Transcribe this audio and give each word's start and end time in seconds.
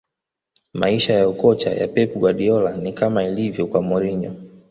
maisha 0.73 1.13
ya 1.13 1.29
ukocha 1.29 1.69
ya 1.73 1.87
pep 1.87 2.15
guardiola 2.17 2.77
ni 2.77 2.93
kama 2.93 3.23
ilivyo 3.23 3.67
kwa 3.67 3.81
mourinho 3.81 4.35